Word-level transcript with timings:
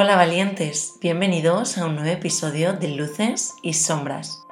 Hola 0.00 0.14
valientes, 0.14 0.94
bienvenidos 1.00 1.76
a 1.76 1.86
un 1.86 1.96
nuevo 1.96 2.08
episodio 2.08 2.72
de 2.72 2.86
Luces 2.86 3.54
y 3.62 3.72
Sombras. 3.72 4.44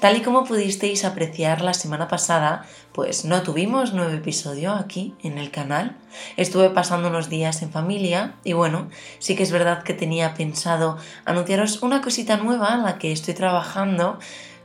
Tal 0.00 0.16
y 0.16 0.20
como 0.22 0.44
pudisteis 0.44 1.06
apreciar 1.06 1.62
la 1.62 1.72
semana 1.72 2.08
pasada, 2.08 2.66
pues 2.92 3.24
no 3.24 3.42
tuvimos 3.42 3.94
nuevo 3.94 4.12
episodio 4.12 4.72
aquí 4.72 5.14
en 5.22 5.38
el 5.38 5.50
canal. 5.50 5.96
Estuve 6.36 6.68
pasando 6.70 7.08
unos 7.08 7.30
días 7.30 7.62
en 7.62 7.70
familia 7.70 8.34
y 8.44 8.52
bueno, 8.54 8.90
sí 9.18 9.36
que 9.36 9.42
es 9.42 9.50
verdad 9.50 9.82
que 9.82 9.94
tenía 9.94 10.34
pensado 10.34 10.98
anunciaros 11.24 11.82
una 11.82 12.02
cosita 12.02 12.36
nueva 12.36 12.74
en 12.74 12.82
la 12.82 12.98
que 12.98 13.12
estoy 13.12 13.32
trabajando, 13.34 14.18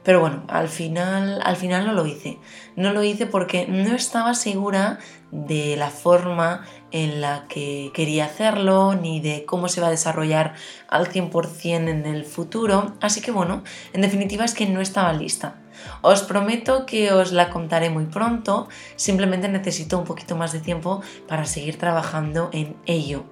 pero 0.05 0.19
bueno, 0.19 0.43
al 0.47 0.69
final, 0.69 1.41
al 1.43 1.55
final 1.55 1.85
no 1.87 1.93
lo 1.93 2.05
hice. 2.05 2.37
No 2.75 2.93
lo 2.93 3.03
hice 3.03 3.25
porque 3.25 3.67
no 3.67 3.95
estaba 3.95 4.35
segura 4.35 4.99
de 5.31 5.75
la 5.75 5.89
forma 5.89 6.63
en 6.91 7.21
la 7.21 7.47
que 7.49 7.91
quería 7.93 8.25
hacerlo, 8.25 8.93
ni 8.93 9.19
de 9.19 9.45
cómo 9.45 9.67
se 9.67 9.81
va 9.81 9.87
a 9.87 9.91
desarrollar 9.91 10.53
al 10.87 11.09
100% 11.09 11.89
en 11.89 12.05
el 12.05 12.23
futuro. 12.23 12.93
Así 13.01 13.19
que 13.19 13.31
bueno, 13.31 13.63
en 13.93 14.01
definitiva 14.01 14.45
es 14.45 14.53
que 14.53 14.67
no 14.67 14.79
estaba 14.79 15.11
lista. 15.11 15.55
Os 16.01 16.21
prometo 16.21 16.85
que 16.85 17.11
os 17.11 17.31
la 17.31 17.49
contaré 17.49 17.89
muy 17.89 18.05
pronto, 18.05 18.69
simplemente 18.95 19.49
necesito 19.49 19.97
un 19.97 20.05
poquito 20.05 20.35
más 20.35 20.53
de 20.53 20.59
tiempo 20.59 21.01
para 21.27 21.45
seguir 21.45 21.77
trabajando 21.77 22.49
en 22.53 22.77
ello. 22.85 23.25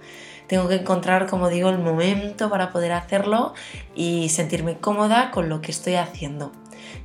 Tengo 0.48 0.68
que 0.68 0.76
encontrar, 0.76 1.28
como 1.28 1.50
digo, 1.50 1.70
el 1.70 1.80
momento 1.80 2.50
para 2.50 2.72
poder 2.72 2.92
hacerlo 2.92 3.54
y 3.95 4.30
sentirme 4.30 4.78
cómoda 4.78 5.31
con 5.31 5.50
lo 5.50 5.62
que 5.62 5.72
estoy 5.72 5.95
haciendo. 5.95 6.52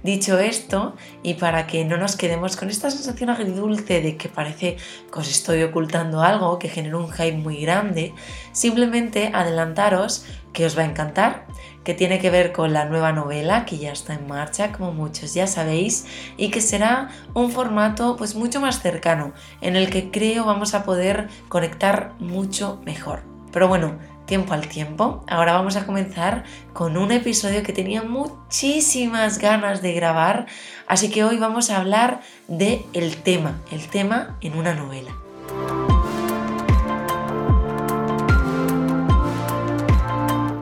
Dicho 0.03 0.39
esto, 0.39 0.95
y 1.23 1.35
para 1.35 1.67
que 1.67 1.85
no 1.85 1.97
nos 1.97 2.17
quedemos 2.17 2.57
con 2.57 2.71
esta 2.71 2.91
sensación 2.91 3.31
agridulce 3.31 4.01
de 4.01 4.17
que 4.17 4.29
parece 4.29 4.77
que 5.13 5.19
os 5.19 5.29
estoy 5.29 5.63
ocultando 5.63 6.23
algo, 6.23 6.59
que 6.59 6.69
genera 6.69 6.99
un 6.99 7.11
hype 7.11 7.37
muy 7.37 7.61
grande, 7.63 8.15
simplemente 8.53 9.33
adelantaros 9.35 10.25
que 10.53 10.67
os 10.67 10.79
va 10.79 10.83
a 10.83 10.87
encantar, 10.87 11.47
que 11.83 11.95
tiene 11.95 12.21
que 12.21 12.31
ver 12.31 12.53
con 12.53 12.73
la 12.73 12.85
nueva 12.85 13.13
novela 13.13 13.65
que 13.65 13.79
ya 13.79 13.93
está 13.93 14.15
en 14.15 14.27
marcha, 14.29 14.73
como 14.73 14.93
muchos 14.93 15.35
ya 15.35 15.47
sabéis, 15.47 16.07
y 16.37 16.51
que 16.51 16.61
será 16.61 17.09
un 17.35 17.51
formato 17.51 18.17
pues 18.17 18.35
mucho 18.37 18.61
más 18.61 18.81
cercano, 18.81 19.33
en 19.61 19.75
el 19.75 19.91
que 19.91 20.11
creo 20.11 20.45
vamos 20.45 20.75
a 20.75 20.85
poder 20.85 21.29
conectar 21.49 22.15
mucho 22.21 22.81
mejor. 22.85 23.38
Pero 23.53 23.69
bueno, 23.69 23.99
tiempo 24.27 24.55
al 24.55 24.69
tiempo. 24.69 25.25
Ahora 25.27 25.55
vamos 25.55 25.77
a 25.77 25.87
comenzar 25.87 26.45
con 26.73 26.97
un 26.97 27.11
episodio 27.11 27.63
que 27.63 27.73
tenía 27.73 28.03
muchísimas 28.03 29.39
ganas 29.39 29.83
de 29.83 29.95
grabar, 29.95 30.47
así 30.87 31.11
que 31.11 31.25
hoy 31.25 31.39
vamos 31.39 31.71
a 31.71 31.79
hablar 31.79 32.21
de 32.47 32.85
el 32.93 33.17
tema, 33.17 33.61
el 33.73 33.89
tema 33.89 34.37
en 34.41 34.57
una 34.57 34.75
novela. 34.75 35.13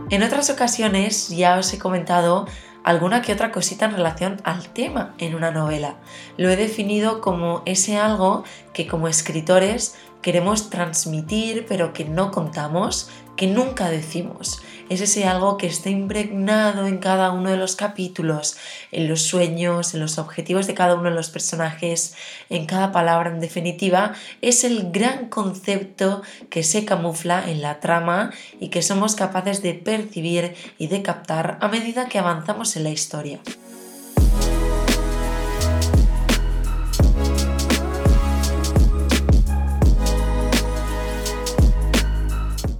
En 0.08 0.22
otras 0.22 0.48
ocasiones 0.50 1.28
ya 1.28 1.58
os 1.58 1.72
he 1.74 1.78
comentado 1.78 2.46
alguna 2.86 3.20
que 3.20 3.32
otra 3.32 3.50
cosita 3.50 3.86
en 3.86 3.96
relación 3.96 4.40
al 4.44 4.68
tema 4.68 5.12
en 5.18 5.34
una 5.34 5.50
novela. 5.50 5.96
Lo 6.36 6.48
he 6.48 6.56
definido 6.56 7.20
como 7.20 7.62
ese 7.66 7.98
algo 7.98 8.44
que 8.72 8.86
como 8.86 9.08
escritores 9.08 9.96
queremos 10.22 10.70
transmitir 10.70 11.66
pero 11.68 11.92
que 11.92 12.04
no 12.04 12.30
contamos, 12.30 13.10
que 13.36 13.48
nunca 13.48 13.90
decimos. 13.90 14.62
Es 14.88 15.00
ese 15.00 15.24
algo 15.24 15.56
que 15.56 15.66
está 15.66 15.90
impregnado 15.90 16.86
en 16.86 16.98
cada 16.98 17.32
uno 17.32 17.50
de 17.50 17.56
los 17.56 17.74
capítulos, 17.74 18.56
en 18.92 19.08
los 19.08 19.22
sueños, 19.22 19.94
en 19.94 20.00
los 20.00 20.18
objetivos 20.18 20.68
de 20.68 20.74
cada 20.74 20.94
uno 20.94 21.10
de 21.10 21.16
los 21.16 21.28
personajes, 21.28 22.14
en 22.50 22.66
cada 22.66 22.92
palabra 22.92 23.30
en 23.30 23.40
definitiva. 23.40 24.14
Es 24.42 24.62
el 24.62 24.92
gran 24.92 25.28
concepto 25.28 26.22
que 26.50 26.62
se 26.62 26.84
camufla 26.84 27.50
en 27.50 27.62
la 27.62 27.80
trama 27.80 28.30
y 28.60 28.68
que 28.68 28.82
somos 28.82 29.16
capaces 29.16 29.60
de 29.60 29.74
percibir 29.74 30.54
y 30.78 30.86
de 30.86 31.02
captar 31.02 31.58
a 31.60 31.66
medida 31.66 32.08
que 32.08 32.20
avanzamos 32.20 32.76
en 32.76 32.84
la 32.84 32.90
historia. 32.90 33.40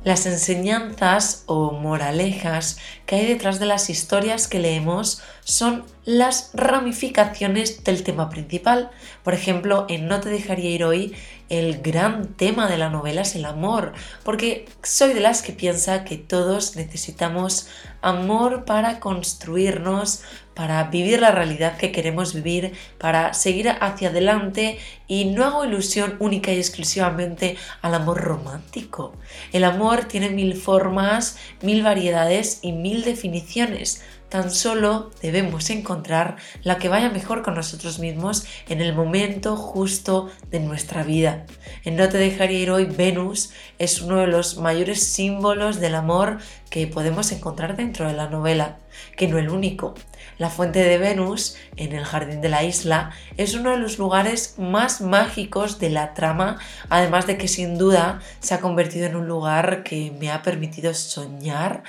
Las 0.06 0.24
enseñanzas 0.24 1.42
o 1.46 1.72
moralejas 1.72 2.78
que 3.06 3.16
hay 3.16 3.26
detrás 3.26 3.58
de 3.60 3.66
las 3.66 3.88
historias 3.88 4.48
que 4.48 4.58
leemos 4.58 5.22
son 5.44 5.84
las 6.04 6.50
ramificaciones 6.54 7.82
del 7.84 8.02
tema 8.02 8.30
principal. 8.30 8.90
Por 9.22 9.34
ejemplo, 9.34 9.86
en 9.88 10.08
No 10.08 10.20
te 10.20 10.28
dejaría 10.28 10.70
ir 10.70 10.84
hoy, 10.84 11.16
el 11.48 11.80
gran 11.80 12.34
tema 12.34 12.68
de 12.68 12.78
la 12.78 12.90
novela 12.90 13.22
es 13.22 13.36
el 13.36 13.44
amor, 13.44 13.92
porque 14.24 14.66
soy 14.82 15.14
de 15.14 15.20
las 15.20 15.42
que 15.42 15.52
piensa 15.52 16.04
que 16.04 16.16
todos 16.16 16.74
necesitamos 16.74 17.68
amor 18.02 18.64
para 18.64 18.98
construirnos, 18.98 20.22
para 20.54 20.82
vivir 20.84 21.20
la 21.20 21.32
realidad 21.32 21.76
que 21.76 21.92
queremos 21.92 22.34
vivir, 22.34 22.72
para 22.98 23.34
seguir 23.34 23.68
hacia 23.68 24.08
adelante 24.08 24.78
y 25.06 25.26
no 25.26 25.44
hago 25.44 25.64
ilusión 25.64 26.16
única 26.18 26.52
y 26.52 26.56
exclusivamente 26.56 27.56
al 27.82 27.94
amor 27.94 28.22
romántico. 28.22 29.14
El 29.52 29.64
amor 29.64 30.04
tiene 30.04 30.30
mil 30.30 30.54
formas, 30.54 31.36
mil 31.62 31.82
variedades 31.82 32.60
y 32.62 32.72
mil 32.72 32.95
definiciones. 33.04 34.02
Tan 34.28 34.50
solo 34.50 35.10
debemos 35.22 35.70
encontrar 35.70 36.36
la 36.64 36.78
que 36.78 36.88
vaya 36.88 37.10
mejor 37.10 37.42
con 37.42 37.54
nosotros 37.54 38.00
mismos 38.00 38.44
en 38.68 38.80
el 38.80 38.92
momento 38.92 39.56
justo 39.56 40.30
de 40.50 40.58
nuestra 40.58 41.04
vida. 41.04 41.46
En 41.84 41.94
No 41.94 42.08
te 42.08 42.18
dejaría 42.18 42.58
ir 42.58 42.70
hoy, 42.72 42.86
Venus 42.86 43.50
es 43.78 44.00
uno 44.00 44.18
de 44.18 44.26
los 44.26 44.56
mayores 44.56 45.04
símbolos 45.04 45.78
del 45.78 45.94
amor 45.94 46.38
que 46.70 46.88
podemos 46.88 47.30
encontrar 47.30 47.76
dentro 47.76 48.08
de 48.08 48.14
la 48.14 48.28
novela, 48.28 48.78
que 49.16 49.28
no 49.28 49.38
el 49.38 49.48
único. 49.48 49.94
La 50.38 50.50
fuente 50.50 50.82
de 50.82 50.98
Venus, 50.98 51.56
en 51.76 51.92
el 51.92 52.04
jardín 52.04 52.40
de 52.40 52.48
la 52.48 52.64
isla, 52.64 53.12
es 53.36 53.54
uno 53.54 53.70
de 53.70 53.78
los 53.78 53.98
lugares 53.98 54.56
más 54.58 55.00
mágicos 55.00 55.78
de 55.78 55.90
la 55.90 56.14
trama, 56.14 56.58
además 56.88 57.28
de 57.28 57.38
que 57.38 57.46
sin 57.46 57.78
duda 57.78 58.20
se 58.40 58.54
ha 58.54 58.60
convertido 58.60 59.06
en 59.06 59.14
un 59.14 59.28
lugar 59.28 59.84
que 59.84 60.12
me 60.18 60.32
ha 60.32 60.42
permitido 60.42 60.92
soñar 60.94 61.84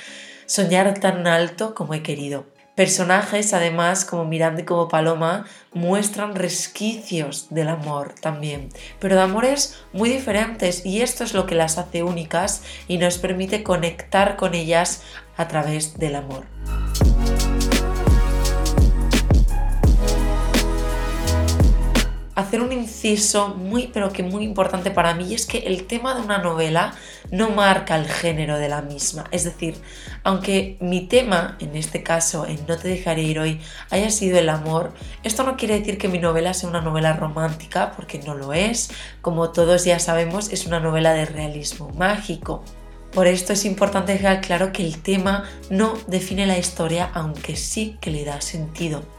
soñar 0.48 1.00
tan 1.00 1.28
alto 1.28 1.76
como 1.76 1.94
he 1.94 2.02
querido. 2.02 2.46
Personajes, 2.78 3.56
además, 3.56 4.06
como 4.06 4.26
Miranda 4.26 4.62
y 4.62 4.66
como 4.66 4.88
Paloma, 4.88 5.46
muestran 5.74 6.36
resquicios 6.36 7.48
del 7.50 7.70
amor 7.70 8.14
también, 8.22 8.70
pero 9.00 9.16
de 9.16 9.24
amores 9.24 9.80
muy 9.94 10.10
diferentes 10.10 10.86
y 10.86 11.02
esto 11.02 11.24
es 11.24 11.34
lo 11.34 11.48
que 11.48 11.56
las 11.56 11.80
hace 11.80 12.04
únicas 12.04 12.62
y 12.88 13.00
nos 13.00 13.18
permite 13.18 13.64
conectar 13.64 14.36
con 14.36 14.54
ellas 14.54 15.02
a 15.38 15.48
través 15.48 15.98
del 15.98 16.18
amor. 16.18 16.46
Hacer 22.38 22.62
un 22.62 22.72
inciso 22.72 23.56
muy 23.56 23.88
pero 23.88 24.12
que 24.12 24.22
muy 24.22 24.44
importante 24.44 24.92
para 24.92 25.16
mí 25.16 25.26
y 25.30 25.34
es 25.34 25.48
que 25.48 25.58
el 25.58 25.88
tema 25.88 26.14
de 26.14 26.22
una 26.22 26.38
novela 26.38 26.94
no 27.32 27.50
marca 27.50 27.96
el 27.96 28.08
género 28.08 28.60
de 28.60 28.70
la 28.70 28.84
misma. 28.84 29.26
Es 29.32 29.44
decir, 29.44 29.76
aunque 30.24 30.78
mi 30.80 31.08
tema, 31.08 31.58
en 31.60 31.76
este 31.76 32.04
caso, 32.04 32.46
en 32.46 32.60
No 32.68 32.78
te 32.78 32.90
dejaré 32.90 33.24
ir 33.24 33.40
hoy, 33.40 33.60
haya 33.90 34.12
sido 34.12 34.38
el 34.38 34.50
amor, 34.50 34.94
esto 35.24 35.44
no 35.44 35.58
quiere 35.58 35.80
decir 35.80 35.98
que 35.98 36.10
mi 36.10 36.20
novela 36.20 36.54
sea 36.54 36.70
una 36.70 36.82
novela 36.82 37.14
romántica, 37.14 37.94
porque 37.96 38.20
no 38.20 38.36
lo 38.36 38.54
es. 38.54 38.92
Como 39.22 39.50
todos 39.52 39.84
ya 39.86 39.98
sabemos, 39.98 40.54
es 40.54 40.68
una 40.68 40.80
novela 40.80 41.14
de 41.14 41.26
realismo 41.26 41.90
mágico. 41.98 42.64
Por 43.14 43.26
esto 43.26 43.54
es 43.54 43.66
importante 43.66 44.14
dejar 44.14 44.42
claro 44.42 44.72
que 44.72 44.86
el 44.86 45.02
tema 45.02 45.46
no 45.72 45.94
define 46.06 46.46
la 46.46 46.60
historia, 46.60 47.10
aunque 47.16 47.56
sí 47.56 47.98
que 48.00 48.12
le 48.12 48.26
da 48.26 48.42
sentido. 48.42 49.17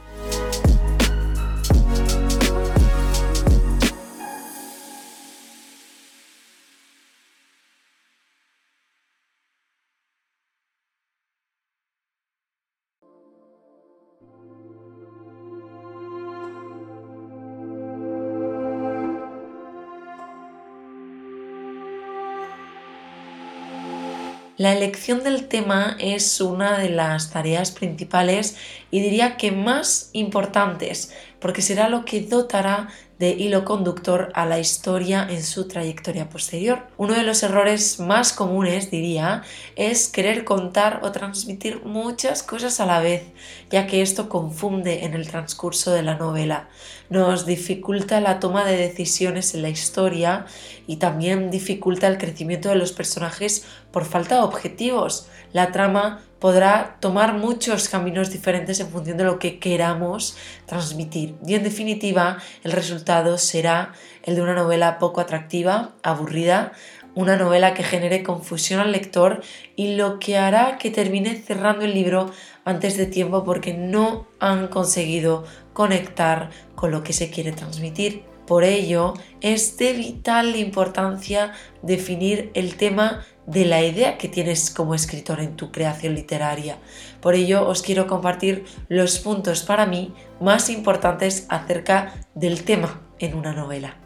La 24.59 24.73
elección 24.73 25.23
del 25.23 25.47
tema 25.47 25.97
es 26.01 26.41
una 26.41 26.79
de 26.79 26.91
las 26.91 27.31
tareas 27.31 27.71
principales 27.71 28.57
y 28.91 29.01
diría 29.01 29.37
que 29.37 29.53
más 29.53 30.11
importantes, 30.13 31.15
porque 31.39 31.63
será 31.63 31.89
lo 31.89 32.05
que 32.05 32.23
dotará 32.23 32.89
de 33.19 33.31
hilo 33.31 33.65
conductor 33.65 34.31
a 34.35 34.47
la 34.47 34.61
historia 34.61 35.27
en 35.29 35.43
su 35.43 35.67
trayectoria 35.67 36.29
posterior. 36.29 36.87
Uno 36.97 37.15
de 37.15 37.25
los 37.25 37.43
errores 37.43 37.99
más 37.99 38.33
comunes, 38.33 38.91
diría, 38.91 39.43
es 39.75 40.09
querer 40.09 40.45
contar 40.45 41.01
o 41.03 41.11
transmitir 41.11 41.83
muchas 41.85 42.43
cosas 42.43 42.79
a 42.79 42.87
la 42.87 43.01
vez, 43.01 43.25
ya 43.71 43.87
que 43.87 44.03
esto 44.03 44.29
confunde 44.29 45.05
en 45.05 45.15
el 45.15 45.27
transcurso 45.27 45.91
de 45.91 46.03
la 46.03 46.15
novela. 46.15 46.69
Nos 47.11 47.45
dificulta 47.45 48.21
la 48.21 48.39
toma 48.39 48.65
de 48.65 48.77
decisiones 48.77 49.55
en 49.55 49.63
la 49.63 49.71
historia 49.71 50.47
y 50.87 50.97
también 50.97 51.51
dificulta 51.51 52.07
el 52.07 52.19
crecimiento 52.19 52.69
de 52.69 52.77
los 52.77 52.93
personajes 52.93 53.65
por 53.91 54.05
falta 54.05 54.37
de 54.37 54.43
objetivos. 54.43 55.27
La 55.53 55.73
trama 55.73 56.21
podrá 56.39 56.97
tomar 57.01 57.35
muchos 57.35 57.89
caminos 57.89 58.31
diferentes 58.31 58.79
en 58.81 58.89
función 58.89 59.17
de 59.17 59.25
lo 59.25 59.39
que 59.39 59.59
queramos 59.59 60.37
transmitir. 60.67 61.35
Y 61.47 61.55
en 61.55 61.65
definitiva, 61.65 62.39
el 62.65 62.73
resultado 62.73 63.39
será 63.39 63.93
el 64.23 64.37
de 64.37 64.43
una 64.43 64.55
novela 64.55 64.99
poco 64.99 65.21
atractiva, 65.21 65.95
aburrida, 66.03 66.73
una 67.15 67.37
novela 67.37 67.75
que 67.75 67.83
genere 67.83 68.23
confusión 68.23 68.81
al 68.81 68.93
lector 68.93 69.43
y 69.75 69.97
lo 69.97 70.21
que 70.21 70.39
hará 70.39 70.79
que 70.79 70.91
termine 70.91 71.35
cerrando 71.35 71.85
el 71.85 71.95
libro 71.95 72.31
antes 72.65 72.97
de 72.97 73.07
tiempo 73.07 73.43
porque 73.45 73.75
no 73.75 74.29
han 74.39 74.69
conseguido 74.69 75.45
conectar 75.73 76.51
con 76.77 76.93
lo 76.93 77.03
que 77.03 77.13
se 77.13 77.31
quiere 77.31 77.53
transmitir. 77.53 78.23
Por 78.47 78.65
ello, 78.65 79.15
es 79.41 79.77
de 79.79 79.93
vital 79.95 80.57
importancia 80.57 81.53
definir 81.83 82.51
el 82.55 82.77
tema 82.77 83.25
de 83.49 83.65
la 83.65 83.83
idea 83.83 84.19
que 84.19 84.29
tienes 84.29 84.71
como 84.71 84.95
escritor 84.95 85.41
en 85.41 85.57
tu 85.57 85.73
creación 85.73 86.15
literaria. 86.15 86.77
Por 87.21 87.35
ello 87.35 87.67
os 87.67 87.83
quiero 87.83 88.07
compartir 88.07 88.67
los 88.89 89.19
puntos 89.19 89.63
para 89.63 89.87
mí 89.87 90.13
más 90.39 90.69
importantes 90.69 91.47
acerca 91.49 92.13
del 92.35 92.63
tema 92.65 93.01
en 93.19 93.35
una 93.35 93.55
novela. 93.55 93.97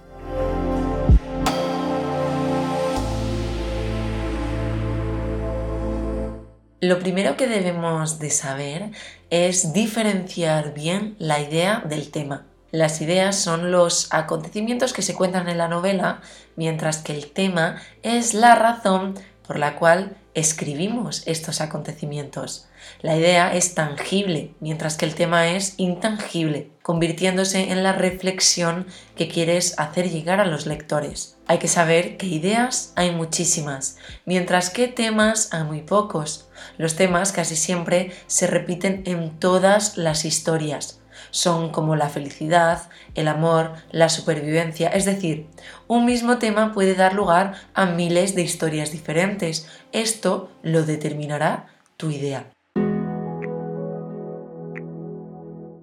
Lo 6.80 6.98
primero 6.98 7.36
que 7.36 7.46
debemos 7.46 8.18
de 8.18 8.30
saber 8.30 8.90
es 9.30 9.72
diferenciar 9.72 10.74
bien 10.74 11.14
la 11.18 11.40
idea 11.40 11.82
del 11.88 12.10
tema. 12.10 12.46
Las 12.72 13.02
ideas 13.02 13.36
son 13.36 13.70
los 13.70 14.08
acontecimientos 14.12 14.92
que 14.92 15.02
se 15.02 15.14
cuentan 15.14 15.48
en 15.48 15.58
la 15.58 15.68
novela, 15.68 16.22
mientras 16.56 16.98
que 16.98 17.12
el 17.12 17.30
tema 17.30 17.76
es 18.02 18.34
la 18.34 18.54
razón 18.54 19.14
por 19.46 19.58
la 19.58 19.76
cual 19.76 20.16
escribimos 20.34 21.22
estos 21.26 21.60
acontecimientos. 21.60 22.66
La 23.00 23.16
idea 23.16 23.54
es 23.54 23.74
tangible, 23.74 24.54
mientras 24.60 24.96
que 24.96 25.04
el 25.04 25.14
tema 25.14 25.48
es 25.50 25.74
intangible, 25.76 26.70
convirtiéndose 26.82 27.70
en 27.70 27.82
la 27.82 27.92
reflexión 27.92 28.86
que 29.14 29.28
quieres 29.28 29.78
hacer 29.78 30.10
llegar 30.10 30.40
a 30.40 30.46
los 30.46 30.66
lectores. 30.66 31.36
Hay 31.46 31.58
que 31.58 31.68
saber 31.68 32.16
que 32.16 32.26
ideas 32.26 32.92
hay 32.96 33.10
muchísimas, 33.10 33.98
mientras 34.24 34.70
que 34.70 34.88
temas 34.88 35.52
hay 35.52 35.64
muy 35.64 35.82
pocos. 35.82 36.48
Los 36.78 36.96
temas 36.96 37.32
casi 37.32 37.56
siempre 37.56 38.12
se 38.26 38.46
repiten 38.46 39.02
en 39.06 39.38
todas 39.38 39.98
las 39.98 40.24
historias, 40.24 41.01
son 41.32 41.70
como 41.70 41.96
la 41.96 42.08
felicidad, 42.08 42.88
el 43.16 43.26
amor, 43.26 43.72
la 43.90 44.08
supervivencia, 44.08 44.88
es 44.90 45.04
decir, 45.04 45.48
un 45.88 46.04
mismo 46.04 46.38
tema 46.38 46.72
puede 46.72 46.94
dar 46.94 47.14
lugar 47.14 47.54
a 47.74 47.86
miles 47.86 48.36
de 48.36 48.42
historias 48.42 48.92
diferentes. 48.92 49.66
Esto 49.90 50.50
lo 50.62 50.84
determinará 50.84 51.66
tu 51.96 52.10
idea. 52.10 52.51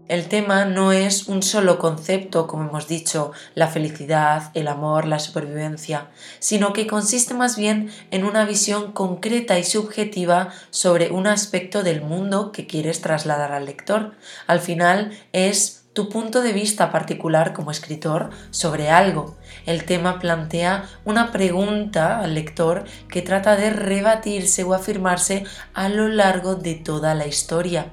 El 0.09 0.27
tema 0.27 0.65
no 0.65 0.91
es 0.91 1.27
un 1.27 1.44
solo 1.44 1.77
concepto, 1.77 2.47
como 2.47 2.67
hemos 2.67 2.88
dicho, 2.88 3.31
la 3.53 3.67
felicidad, 3.67 4.50
el 4.56 4.67
amor, 4.67 5.06
la 5.06 5.19
supervivencia, 5.19 6.07
sino 6.39 6.73
que 6.73 6.88
consiste 6.88 7.35
más 7.35 7.56
bien 7.56 7.91
en 8.09 8.23
una 8.23 8.44
visión 8.44 8.91
concreta 8.91 9.59
y 9.59 9.63
subjetiva 9.63 10.50
sobre 10.71 11.11
un 11.11 11.27
aspecto 11.27 11.83
del 11.83 12.01
mundo 12.01 12.51
que 12.51 12.65
quieres 12.65 13.01
trasladar 13.01 13.51
al 13.51 13.65
lector. 13.65 14.15
Al 14.47 14.61
final 14.61 15.15
es 15.31 15.78
tu 16.00 16.07
punto 16.07 16.42
de 16.42 16.54
vista 16.54 16.94
particular 16.94 17.51
como 17.51 17.72
escritor 17.72 18.30
sobre 18.51 18.90
algo. 18.90 19.36
El 19.66 19.84
tema 19.84 20.18
plantea 20.18 20.86
una 21.04 21.34
pregunta 21.34 22.22
al 22.22 22.36
lector 22.36 22.86
que 23.10 23.22
trata 23.22 23.57
de 23.57 23.69
rebatirse 23.69 24.63
o 24.63 24.74
afirmarse 24.74 25.44
a 25.74 25.90
lo 25.90 26.07
largo 26.07 26.56
de 26.56 26.75
toda 26.75 27.16
la 27.16 27.28
historia. 27.28 27.88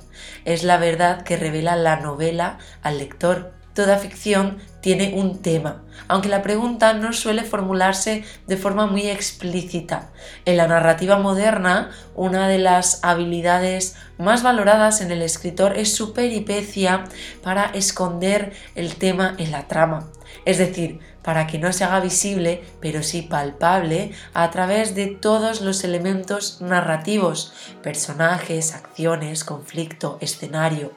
Es 0.45 0.63
la 0.63 0.77
verdad 0.77 1.23
que 1.23 1.37
revela 1.37 1.75
la 1.75 1.99
novela 1.99 2.59
al 2.81 2.99
lector. 2.99 3.53
Toda 3.75 3.99
ficción 3.99 4.59
tiene 4.81 5.15
un 5.17 5.43
tema, 5.43 5.83
aunque 6.07 6.29
la 6.29 6.43
pregunta 6.43 6.93
no 6.93 7.13
suele 7.13 7.43
formularse 7.43 8.25
de 8.47 8.57
forma 8.57 8.87
muy 8.87 9.09
explícita. 9.09 10.11
En 10.45 10.59
la 10.59 10.69
narrativa 10.69 11.19
moderna, 11.19 11.91
una 12.15 12.47
de 12.47 12.59
las 12.59 13.03
habilidades 13.03 13.97
más 14.19 14.43
valoradas 14.43 15.01
en 15.01 15.11
el 15.11 15.23
escritor 15.23 15.77
es 15.77 15.95
su 15.95 16.13
peripecia 16.13 17.05
para 17.43 17.67
esconder 17.67 18.53
el 18.75 18.97
tema 18.97 19.35
en 19.39 19.51
la 19.51 19.69
trama, 19.69 20.09
es 20.45 20.59
decir, 20.59 21.01
para 21.23 21.49
que 21.49 21.59
no 21.59 21.73
se 21.73 21.83
haga 21.83 21.99
visible, 21.99 22.63
pero 22.81 23.03
sí 23.03 23.23
palpable, 23.23 24.13
a 24.33 24.49
través 24.53 24.95
de 24.95 25.09
todos 25.09 25.61
los 25.61 25.83
elementos 25.83 26.61
narrativos, 26.61 27.53
personajes, 27.83 28.75
acciones, 28.75 29.43
conflicto, 29.43 30.19
escenario. 30.21 30.93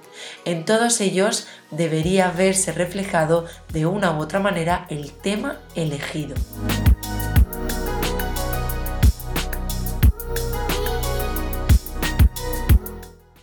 En 0.46 0.66
todos 0.66 1.02
ellos 1.02 1.48
debería 1.72 2.30
verse 2.30 2.72
reflejado 2.74 3.46
de 3.74 3.88
una 3.88 4.12
u 4.12 4.22
otra 4.22 4.40
manera 4.40 4.86
el 4.90 5.12
tema 5.12 5.58
elegido. 5.74 6.36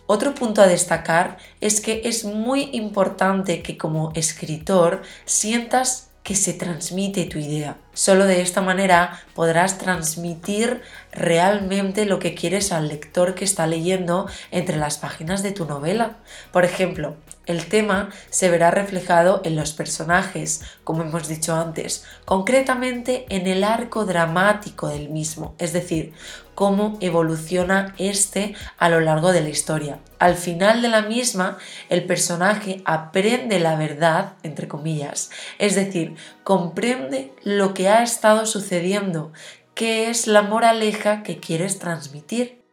Otro 0.07 0.33
punto 0.33 0.61
a 0.61 0.67
destacar 0.67 1.37
es 1.59 1.81
que 1.81 2.03
es 2.05 2.23
muy 2.23 2.69
importante 2.71 3.61
que 3.61 3.77
como 3.77 4.11
escritor 4.15 5.01
sientas 5.25 6.07
que 6.23 6.35
se 6.35 6.53
transmite 6.53 7.25
tu 7.25 7.39
idea. 7.39 7.77
Solo 7.93 8.25
de 8.25 8.41
esta 8.41 8.61
manera 8.61 9.21
podrás 9.33 9.77
transmitir 9.77 10.81
realmente 11.11 12.05
lo 12.05 12.19
que 12.19 12.35
quieres 12.35 12.71
al 12.71 12.87
lector 12.87 13.35
que 13.35 13.45
está 13.45 13.67
leyendo 13.67 14.27
entre 14.51 14.77
las 14.77 14.97
páginas 14.97 15.43
de 15.43 15.51
tu 15.51 15.65
novela. 15.65 16.17
Por 16.51 16.63
ejemplo, 16.63 17.15
el 17.47 17.65
tema 17.65 18.09
se 18.29 18.49
verá 18.49 18.69
reflejado 18.71 19.41
en 19.43 19.55
los 19.55 19.73
personajes, 19.73 20.61
como 20.83 21.01
hemos 21.01 21.27
dicho 21.27 21.55
antes, 21.55 22.05
concretamente 22.25 23.25
en 23.29 23.47
el 23.47 23.63
arco 23.63 24.05
dramático 24.05 24.89
del 24.89 25.09
mismo, 25.09 25.55
es 25.57 25.73
decir, 25.73 26.13
cómo 26.53 26.97
evoluciona 27.01 27.93
este 27.97 28.55
a 28.77 28.89
lo 28.89 28.99
largo 28.99 29.31
de 29.31 29.41
la 29.41 29.49
historia. 29.49 29.99
Al 30.19 30.35
final 30.35 30.81
de 30.81 30.89
la 30.89 31.03
misma, 31.03 31.57
el 31.89 32.05
personaje 32.05 32.81
aprende 32.83 33.59
la 33.59 33.75
verdad, 33.75 34.33
entre 34.43 34.67
comillas, 34.67 35.29
es 35.59 35.75
decir, 35.75 36.15
comprende 36.43 37.31
lo 37.43 37.73
que 37.73 37.89
ha 37.89 38.01
estado 38.01 38.45
sucediendo, 38.45 39.31
qué 39.75 40.09
es 40.09 40.25
la 40.25 40.41
moraleja 40.41 41.21
que 41.21 41.39
quieres 41.39 41.77
transmitir. 41.77 42.63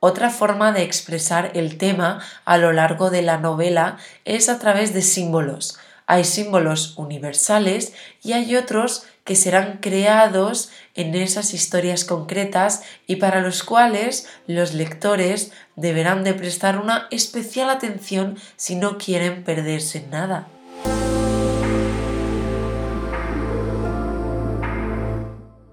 Otra 0.00 0.30
forma 0.30 0.72
de 0.72 0.82
expresar 0.82 1.50
el 1.54 1.76
tema 1.76 2.20
a 2.44 2.56
lo 2.56 2.72
largo 2.72 3.10
de 3.10 3.22
la 3.22 3.38
novela 3.38 3.98
es 4.24 4.48
a 4.48 4.58
través 4.58 4.94
de 4.94 5.02
símbolos. 5.02 5.78
Hay 6.06 6.24
símbolos 6.24 6.94
universales 6.96 7.92
y 8.22 8.32
hay 8.32 8.56
otros 8.56 9.04
que 9.24 9.36
serán 9.36 9.78
creados 9.82 10.70
en 10.94 11.14
esas 11.14 11.52
historias 11.52 12.04
concretas 12.04 12.82
y 13.06 13.16
para 13.16 13.42
los 13.42 13.62
cuales 13.62 14.26
los 14.46 14.72
lectores 14.72 15.52
deberán 15.76 16.24
de 16.24 16.32
prestar 16.32 16.78
una 16.78 17.08
especial 17.10 17.68
atención 17.68 18.38
si 18.56 18.76
no 18.76 18.96
quieren 18.96 19.44
perderse 19.44 20.06
nada. 20.10 20.48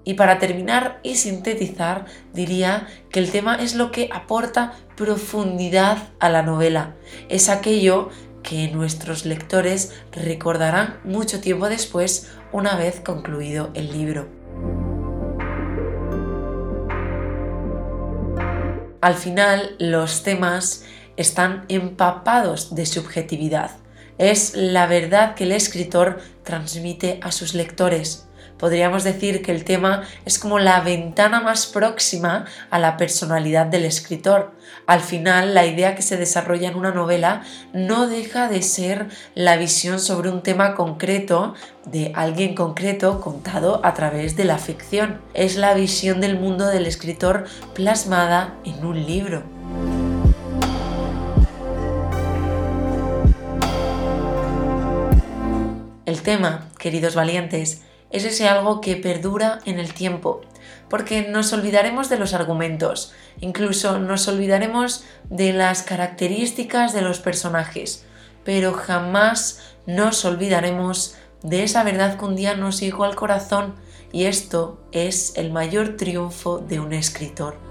Y 0.06 0.14
para 0.14 0.38
terminar 0.38 1.00
y 1.02 1.16
sintetizar, 1.16 2.06
diría 2.32 2.88
que 3.10 3.20
el 3.20 3.32
tema 3.32 3.56
es 3.56 3.74
lo 3.74 3.92
que 3.92 4.08
aporta 4.14 4.74
profundidad 4.96 5.98
a 6.20 6.30
la 6.30 6.44
novela. 6.44 6.96
Es 7.28 7.50
aquello 7.50 8.10
que 8.44 8.68
nuestros 8.70 9.26
lectores 9.26 9.94
recordarán 10.12 11.00
mucho 11.04 11.42
tiempo 11.42 11.68
después 11.68 12.30
una 12.52 12.76
vez 12.76 13.00
concluido 13.00 13.72
el 13.74 13.92
libro. 13.92 14.30
Al 19.02 19.16
final, 19.16 19.76
los 19.80 20.22
temas 20.22 20.84
están 21.18 21.66
empapados 21.68 22.76
de 22.76 22.86
subjetividad. 22.86 23.72
Es 24.18 24.56
la 24.56 24.86
verdad 24.86 25.36
que 25.36 25.46
el 25.46 25.52
escritor 25.52 26.20
transmite 26.44 27.20
a 27.22 27.32
sus 27.32 27.54
lectores 27.54 28.25
Podríamos 28.66 29.04
decir 29.04 29.44
que 29.44 29.52
el 29.52 29.64
tema 29.64 30.02
es 30.26 30.40
como 30.40 30.58
la 30.58 30.82
ventana 30.82 31.40
más 31.40 31.68
próxima 31.68 32.46
a 32.72 32.80
la 32.80 32.98
personalidad 32.98 33.68
del 33.68 33.86
escritor. 33.86 34.54
Al 34.88 35.02
final, 35.02 35.54
la 35.54 35.68
idea 35.68 35.94
que 35.94 36.02
se 36.02 36.18
desarrolla 36.18 36.70
en 36.70 36.76
una 36.76 36.90
novela 36.90 37.44
no 37.74 38.08
deja 38.08 38.48
de 38.48 38.64
ser 38.64 39.06
la 39.36 39.56
visión 39.58 40.00
sobre 40.00 40.32
un 40.32 40.42
tema 40.42 40.74
concreto 40.74 41.54
de 41.86 42.12
alguien 42.16 42.56
concreto 42.56 43.22
contado 43.22 43.82
a 43.84 43.94
través 43.94 44.36
de 44.36 44.46
la 44.46 44.58
ficción. 44.58 45.22
Es 45.36 45.58
la 45.58 45.76
visión 45.76 46.20
del 46.20 46.40
mundo 46.40 46.66
del 46.66 46.88
escritor 46.88 47.46
plasmada 47.76 48.56
en 48.66 48.84
un 48.84 49.06
libro. 49.06 49.44
El 56.08 56.24
tema, 56.24 56.68
queridos 56.80 57.14
valientes, 57.14 57.84
es 58.16 58.24
ese 58.24 58.48
algo 58.48 58.80
que 58.80 58.96
perdura 58.96 59.60
en 59.66 59.78
el 59.78 59.94
tiempo, 59.94 60.42
porque 60.90 61.24
nos 61.24 61.52
olvidaremos 61.52 62.10
de 62.10 62.18
los 62.18 62.34
argumentos, 62.34 63.14
incluso 63.42 64.00
nos 64.00 64.28
olvidaremos 64.28 65.04
de 65.30 65.52
las 65.52 65.84
características 65.84 66.94
de 66.94 67.02
los 67.02 67.20
personajes, 67.20 68.06
pero 68.46 68.74
jamás 68.74 69.60
nos 69.86 70.24
olvidaremos 70.24 71.16
de 71.44 71.64
esa 71.64 71.84
verdad 71.84 72.18
que 72.18 72.26
un 72.26 72.36
día 72.36 72.56
nos 72.56 72.80
llegó 72.80 73.04
al 73.04 73.16
corazón 73.16 73.76
y 74.12 74.26
esto 74.26 74.80
es 74.94 75.34
el 75.36 75.52
mayor 75.52 75.98
triunfo 75.98 76.60
de 76.60 76.80
un 76.80 76.94
escritor. 76.94 77.65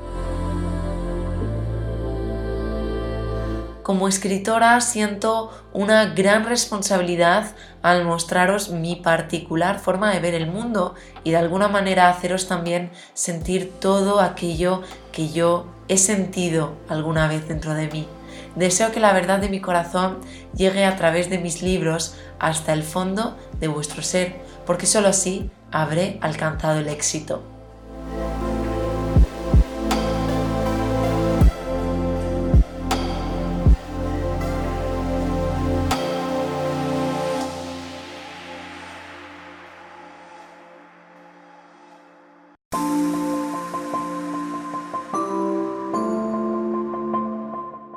Como 3.85 4.09
escritora 4.09 4.81
siento 4.81 5.51
una 5.75 6.07
gran 6.07 6.47
responsabilidad 6.47 7.55
al 7.83 8.07
mostraros 8.07 8.71
mi 8.71 8.97
particular 8.97 9.79
forma 9.79 10.11
de 10.11 10.21
ver 10.21 10.33
el 10.33 10.47
mundo 10.47 10.95
y 11.23 11.33
de 11.33 11.37
alguna 11.37 11.69
manera 11.69 12.09
haceros 12.09 12.49
también 12.49 12.91
sentir 13.13 13.75
todo 13.81 14.23
aquello 14.23 14.81
que 15.13 15.29
yo 15.29 15.67
he 15.89 15.99
sentido 15.99 16.73
alguna 16.89 17.29
vez 17.29 17.47
dentro 17.47 17.75
de 17.75 17.89
mí. 17.89 18.09
Deseo 18.57 18.91
que 18.91 19.01
la 19.01 19.13
verdad 19.13 19.39
de 19.39 19.51
mi 19.51 19.61
corazón 19.61 20.17
llegue 20.57 20.87
a 20.87 20.97
través 20.97 21.29
de 21.29 21.37
mis 21.37 21.61
libros 21.61 22.17
hasta 22.39 22.73
el 22.73 22.85
fondo 22.85 23.37
de 23.61 23.69
vuestro 23.69 24.01
ser, 24.01 24.41
porque 24.65 24.87
solo 24.87 25.09
así 25.09 25.51
habré 25.71 26.19
alcanzado 26.23 26.79
el 26.79 26.89
éxito. 26.89 27.54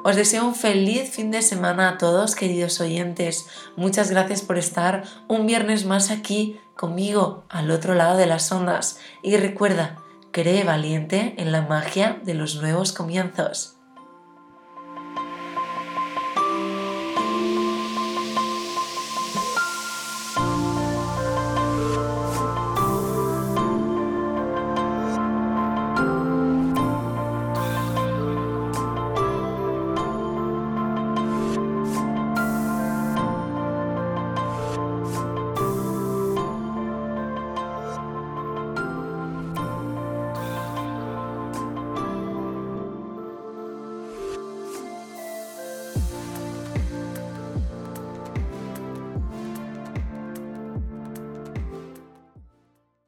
Os 0.07 0.15
deseo 0.15 0.47
un 0.47 0.55
feliz 0.55 1.11
fin 1.11 1.31
de 1.31 1.41
semana 1.41 1.89
a 1.89 1.97
todos, 1.97 2.33
queridos 2.33 2.79
oyentes. 2.79 3.45
Muchas 3.75 4.09
gracias 4.09 4.41
por 4.41 4.57
estar 4.57 5.03
un 5.27 5.45
viernes 5.45 5.83
más 5.83 6.11
aquí 6.11 6.61
conmigo, 6.77 7.43
al 7.49 7.69
otro 7.71 7.93
lado 7.93 8.15
de 8.15 8.25
las 8.25 8.49
ondas. 8.49 8.99
Y 9.21 9.35
recuerda, 9.35 9.97
cree 10.31 10.63
valiente 10.63 11.35
en 11.37 11.51
la 11.51 11.61
magia 11.61 12.21
de 12.23 12.35
los 12.35 12.55
nuevos 12.55 12.93
comienzos. 12.93 13.76